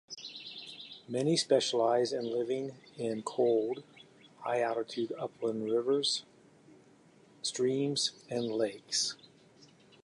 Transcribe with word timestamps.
Many 1.07 1.37
specialise 1.37 2.11
in 2.11 2.25
living 2.33 2.73
in 2.97 3.21
cold, 3.21 3.83
high-altitude 4.39 5.11
upland 5.19 5.65
rivers, 5.65 6.25
streams, 7.43 8.09
and 8.27 8.45
lakes. 8.47 9.15